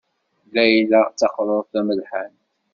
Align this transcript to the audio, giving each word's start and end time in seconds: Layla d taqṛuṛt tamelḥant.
Layla 0.53 1.01
d 1.07 1.15
taqṛuṛt 1.19 1.67
tamelḥant. 1.73 2.39